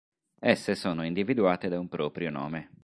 [0.41, 2.71] Esse sono individuate da un proprio nome.